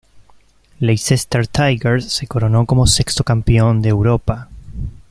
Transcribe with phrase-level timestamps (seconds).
[0.79, 4.49] Leicester Tigers se coronó como sexto Campeón de Europa.